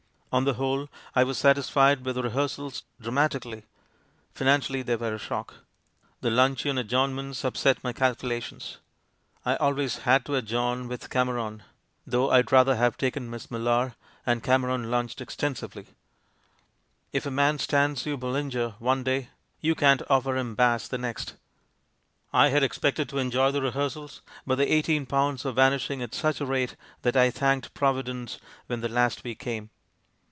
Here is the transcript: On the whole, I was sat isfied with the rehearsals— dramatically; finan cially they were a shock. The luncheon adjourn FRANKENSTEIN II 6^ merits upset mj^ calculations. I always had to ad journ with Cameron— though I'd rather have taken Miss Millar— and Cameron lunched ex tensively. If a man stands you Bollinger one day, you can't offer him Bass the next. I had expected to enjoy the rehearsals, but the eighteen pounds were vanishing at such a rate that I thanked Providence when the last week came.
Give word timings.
On 0.33 0.45
the 0.45 0.53
whole, 0.53 0.87
I 1.13 1.25
was 1.25 1.37
sat 1.37 1.57
isfied 1.57 2.03
with 2.05 2.15
the 2.15 2.23
rehearsals— 2.23 2.83
dramatically; 3.01 3.63
finan 4.33 4.59
cially 4.59 4.85
they 4.85 4.95
were 4.95 5.15
a 5.15 5.19
shock. 5.19 5.55
The 6.21 6.31
luncheon 6.31 6.77
adjourn 6.77 7.09
FRANKENSTEIN 7.15 7.17
II 7.31 7.31
6^ 7.33 7.33
merits 7.33 7.43
upset 7.43 7.81
mj^ 7.83 7.95
calculations. 7.97 8.77
I 9.45 9.57
always 9.57 9.97
had 10.07 10.23
to 10.27 10.37
ad 10.37 10.45
journ 10.45 10.87
with 10.87 11.09
Cameron— 11.09 11.63
though 12.07 12.31
I'd 12.31 12.49
rather 12.49 12.77
have 12.77 12.95
taken 12.95 13.29
Miss 13.29 13.51
Millar— 13.51 13.95
and 14.25 14.41
Cameron 14.41 14.89
lunched 14.89 15.19
ex 15.19 15.35
tensively. 15.35 15.87
If 17.11 17.25
a 17.25 17.29
man 17.29 17.59
stands 17.59 18.05
you 18.05 18.17
Bollinger 18.17 18.75
one 18.79 19.03
day, 19.03 19.31
you 19.59 19.75
can't 19.75 20.01
offer 20.09 20.37
him 20.37 20.55
Bass 20.55 20.87
the 20.87 20.97
next. 20.97 21.33
I 22.31 22.47
had 22.47 22.63
expected 22.63 23.09
to 23.09 23.17
enjoy 23.17 23.51
the 23.51 23.61
rehearsals, 23.61 24.21
but 24.47 24.55
the 24.55 24.73
eighteen 24.73 25.05
pounds 25.07 25.43
were 25.43 25.51
vanishing 25.51 26.01
at 26.01 26.15
such 26.15 26.39
a 26.39 26.45
rate 26.45 26.77
that 27.01 27.17
I 27.17 27.31
thanked 27.31 27.73
Providence 27.73 28.39
when 28.67 28.79
the 28.79 28.87
last 28.87 29.25
week 29.25 29.39
came. 29.39 29.69